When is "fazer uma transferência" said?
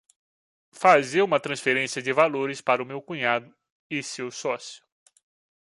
0.71-2.01